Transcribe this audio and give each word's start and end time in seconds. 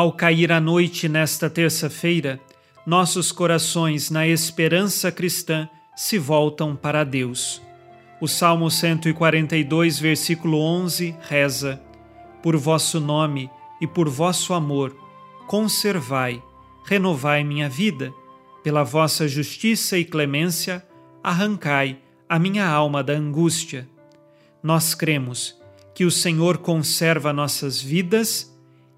Ao 0.00 0.10
cair 0.10 0.50
a 0.50 0.58
noite 0.58 1.10
nesta 1.10 1.50
terça-feira, 1.50 2.40
nossos 2.86 3.30
corações, 3.30 4.08
na 4.10 4.26
esperança 4.26 5.12
cristã, 5.12 5.68
se 5.94 6.16
voltam 6.16 6.74
para 6.74 7.04
Deus. 7.04 7.60
O 8.18 8.26
Salmo 8.26 8.70
142, 8.70 9.98
versículo 9.98 10.58
11 10.58 11.14
reza: 11.20 11.82
Por 12.42 12.56
vosso 12.56 12.98
nome 12.98 13.50
e 13.78 13.86
por 13.86 14.08
vosso 14.08 14.54
amor, 14.54 14.96
conservai, 15.46 16.42
renovai 16.86 17.44
minha 17.44 17.68
vida, 17.68 18.10
pela 18.64 18.82
vossa 18.82 19.28
justiça 19.28 19.98
e 19.98 20.04
clemência, 20.06 20.82
arrancai 21.22 21.98
a 22.26 22.38
minha 22.38 22.66
alma 22.66 23.04
da 23.04 23.12
angústia. 23.12 23.86
Nós 24.62 24.94
cremos 24.94 25.60
que 25.94 26.06
o 26.06 26.10
Senhor 26.10 26.56
conserva 26.56 27.34
nossas 27.34 27.82
vidas 27.82 28.49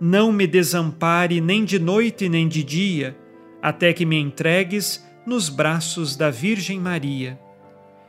não 0.00 0.32
me 0.32 0.46
desampare 0.46 1.40
nem 1.40 1.64
de 1.64 1.78
noite 1.78 2.28
nem 2.28 2.48
de 2.48 2.64
dia, 2.64 3.16
até 3.60 3.92
que 3.92 4.06
me 4.06 4.16
entregues 4.16 5.04
nos 5.26 5.50
braços 5.50 6.16
da 6.16 6.30
Virgem 6.30 6.80
Maria. 6.80 7.38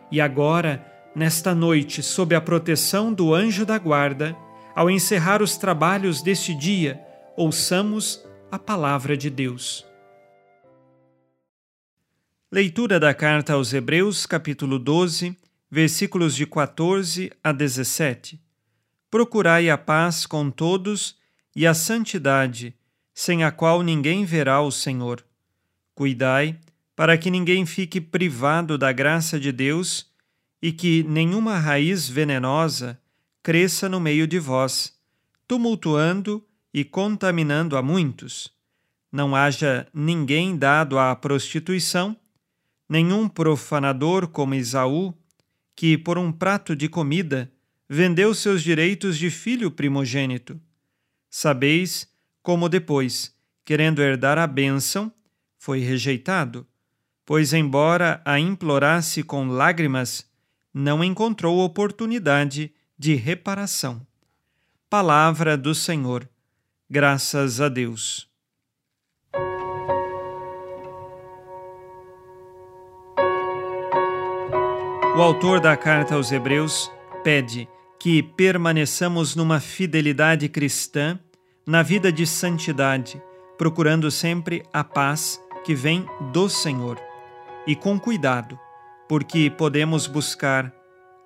E 0.09 0.21
agora, 0.21 0.85
nesta 1.13 1.53
noite, 1.53 2.01
sob 2.01 2.33
a 2.33 2.39
proteção 2.39 3.13
do 3.13 3.33
anjo 3.33 3.65
da 3.65 3.77
guarda, 3.77 4.35
ao 4.73 4.89
encerrar 4.89 5.41
os 5.41 5.57
trabalhos 5.57 6.21
deste 6.21 6.55
dia, 6.55 7.01
ouçamos 7.35 8.25
a 8.49 8.57
palavra 8.57 9.17
de 9.17 9.29
Deus. 9.29 9.85
Leitura 12.49 12.99
da 12.99 13.13
carta 13.13 13.53
aos 13.53 13.73
Hebreus, 13.73 14.25
capítulo 14.25 14.79
12, 14.79 15.37
versículos 15.69 16.35
de 16.35 16.45
14 16.45 17.31
a 17.43 17.51
17. 17.51 18.39
Procurai 19.09 19.69
a 19.69 19.77
paz 19.77 20.25
com 20.25 20.49
todos 20.49 21.20
e 21.55 21.67
a 21.67 21.73
santidade, 21.73 22.75
sem 23.13 23.43
a 23.43 23.51
qual 23.51 23.81
ninguém 23.81 24.25
verá 24.25 24.61
o 24.61 24.71
Senhor. 24.71 25.23
Cuidai 25.93 26.57
para 26.95 27.17
que 27.17 27.31
ninguém 27.31 27.65
fique 27.65 27.99
privado 27.99 28.77
da 28.77 28.91
graça 28.91 29.39
de 29.39 29.51
Deus 29.51 30.09
e 30.61 30.71
que 30.71 31.03
nenhuma 31.03 31.57
raiz 31.57 32.07
venenosa 32.07 32.99
cresça 33.41 33.89
no 33.89 33.99
meio 33.99 34.27
de 34.27 34.37
vós, 34.37 34.93
tumultuando 35.47 36.45
e 36.73 36.83
contaminando 36.83 37.75
a 37.75 37.81
muitos. 37.81 38.51
Não 39.11 39.35
haja 39.35 39.87
ninguém 39.93 40.55
dado 40.55 40.97
à 40.97 41.15
prostituição, 41.15 42.15
nenhum 42.87 43.27
profanador 43.27 44.27
como 44.27 44.53
Esaú, 44.53 45.13
que 45.75 45.97
por 45.97 46.17
um 46.17 46.31
prato 46.31 46.75
de 46.75 46.87
comida 46.87 47.51
vendeu 47.89 48.33
seus 48.33 48.61
direitos 48.61 49.17
de 49.17 49.29
filho 49.29 49.71
primogênito. 49.71 50.59
Sabeis 51.31 52.07
como 52.43 52.69
depois, 52.69 53.35
querendo 53.65 54.03
herdar 54.03 54.37
a 54.37 54.45
bênção, 54.45 55.11
foi 55.57 55.79
rejeitado 55.79 56.67
pois, 57.31 57.53
embora 57.53 58.21
a 58.25 58.37
implorasse 58.37 59.23
com 59.23 59.47
lágrimas, 59.47 60.29
não 60.73 61.01
encontrou 61.01 61.59
oportunidade 61.59 62.73
de 62.97 63.15
reparação. 63.15 64.05
Palavra 64.89 65.55
do 65.55 65.73
Senhor. 65.73 66.27
Graças 66.89 67.61
a 67.61 67.69
Deus. 67.69 68.29
O 75.15 75.21
autor 75.21 75.61
da 75.61 75.77
carta 75.77 76.15
aos 76.15 76.33
Hebreus 76.33 76.91
pede 77.23 77.65
que 78.01 78.23
permaneçamos 78.23 79.35
numa 79.35 79.59
fidelidade 79.59 80.49
cristã, 80.49 81.19
na 81.67 81.83
vida 81.83 82.11
de 82.11 82.25
santidade, 82.25 83.21
procurando 83.59 84.09
sempre 84.09 84.63
a 84.73 84.83
paz 84.83 85.39
que 85.63 85.75
vem 85.75 86.03
do 86.33 86.49
Senhor 86.49 86.99
e 87.67 87.75
com 87.75 87.99
cuidado, 87.99 88.59
porque 89.07 89.51
podemos 89.51 90.07
buscar 90.07 90.73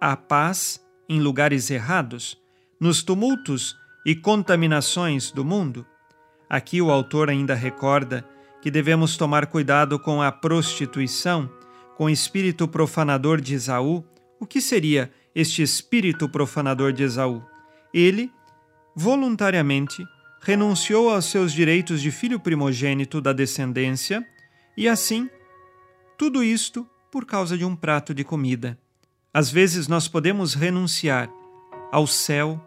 a 0.01 0.17
paz 0.17 0.85
em 1.07 1.21
lugares 1.21 1.71
errados, 1.71 2.37
nos 2.77 3.01
tumultos 3.01 3.73
e 4.05 4.13
contaminações 4.13 5.31
do 5.31 5.45
mundo. 5.45 5.85
Aqui 6.49 6.81
o 6.81 6.91
autor 6.91 7.29
ainda 7.29 7.55
recorda 7.55 8.27
que 8.61 8.69
devemos 8.69 9.15
tomar 9.15 9.45
cuidado 9.45 9.97
com 9.97 10.21
a 10.21 10.29
prostituição, 10.29 11.49
com 11.95 12.03
o 12.03 12.09
espírito 12.09 12.67
profanador 12.67 13.39
de 13.39 13.53
Esaú. 13.53 14.03
O 14.37 14.45
que 14.45 14.59
seria 14.59 15.09
este 15.35 15.62
espírito 15.62 16.29
profanador 16.29 16.94
de 16.94 17.03
Esaú? 17.03 17.44
Ele, 17.94 18.31
voluntariamente, 18.96 20.03
renunciou 20.41 21.09
aos 21.09 21.25
seus 21.25 21.51
direitos 21.51 22.01
de 22.01 22.12
filho 22.12 22.40
primogênito 22.40 23.19
da 23.19 23.34
descendência 23.34 24.25
e 24.78 24.88
assim 24.88 25.29
tudo 26.18 26.44
isto 26.44 26.88
por 27.12 27.25
causa 27.25 27.57
de 27.57 27.66
um 27.66 27.75
prato 27.75 28.13
de 28.13 28.23
comida. 28.23 28.78
Às 29.34 29.50
vezes 29.50 29.88
nós 29.88 30.07
podemos 30.07 30.53
renunciar 30.53 31.29
ao 31.91 32.07
céu, 32.07 32.62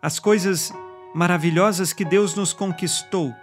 às 0.00 0.18
coisas 0.18 0.72
maravilhosas 1.14 1.92
que 1.92 2.04
Deus 2.04 2.34
nos 2.34 2.52
conquistou 2.52 3.34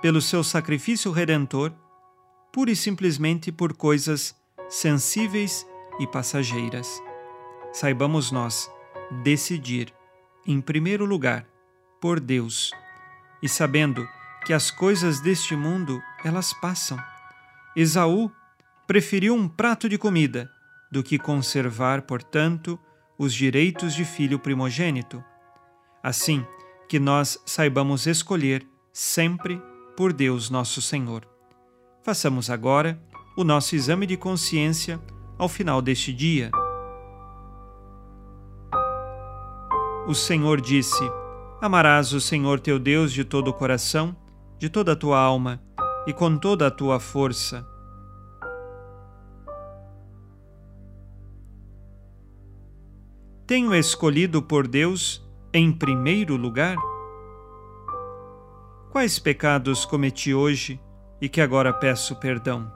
pelo 0.00 0.20
seu 0.20 0.44
sacrifício 0.44 1.10
redentor, 1.10 1.72
pura 2.52 2.70
e 2.70 2.76
simplesmente 2.76 3.50
por 3.50 3.74
coisas 3.74 4.36
sensíveis 4.68 5.66
e 5.98 6.06
passageiras. 6.06 7.05
Saibamos 7.76 8.30
nós 8.30 8.72
decidir, 9.22 9.92
em 10.46 10.62
primeiro 10.62 11.04
lugar, 11.04 11.46
por 12.00 12.18
Deus, 12.18 12.70
e 13.42 13.50
sabendo 13.50 14.08
que 14.46 14.54
as 14.54 14.70
coisas 14.70 15.20
deste 15.20 15.54
mundo 15.54 16.00
elas 16.24 16.54
passam. 16.54 16.98
Esaú 17.76 18.32
preferiu 18.86 19.34
um 19.34 19.46
prato 19.46 19.90
de 19.90 19.98
comida 19.98 20.50
do 20.90 21.02
que 21.02 21.18
conservar, 21.18 22.00
portanto, 22.00 22.80
os 23.18 23.34
direitos 23.34 23.94
de 23.94 24.06
filho 24.06 24.38
primogênito. 24.38 25.22
Assim, 26.02 26.46
que 26.88 26.98
nós 26.98 27.38
saibamos 27.44 28.06
escolher 28.06 28.66
sempre 28.90 29.60
por 29.94 30.14
Deus 30.14 30.48
nosso 30.48 30.80
Senhor. 30.80 31.28
Façamos 32.02 32.48
agora 32.48 32.98
o 33.36 33.44
nosso 33.44 33.76
exame 33.76 34.06
de 34.06 34.16
consciência 34.16 34.98
ao 35.36 35.46
final 35.46 35.82
deste 35.82 36.10
dia. 36.10 36.50
O 40.06 40.14
Senhor 40.14 40.60
disse: 40.60 41.02
Amarás 41.60 42.12
o 42.12 42.20
Senhor 42.20 42.60
teu 42.60 42.78
Deus 42.78 43.12
de 43.12 43.24
todo 43.24 43.48
o 43.48 43.54
coração, 43.54 44.16
de 44.58 44.68
toda 44.68 44.92
a 44.92 44.96
tua 44.96 45.18
alma 45.18 45.60
e 46.06 46.12
com 46.12 46.36
toda 46.36 46.66
a 46.66 46.70
tua 46.70 47.00
força 47.00 47.66
tenho 53.46 53.72
escolhido 53.72 54.42
por 54.42 54.66
Deus 54.66 55.24
em 55.54 55.70
primeiro 55.70 56.36
lugar? 56.36 56.76
Quais 58.90 59.18
pecados 59.20 59.84
cometi 59.84 60.34
hoje 60.34 60.80
e 61.20 61.28
que 61.28 61.40
agora 61.40 61.72
peço 61.72 62.16
perdão? 62.16 62.75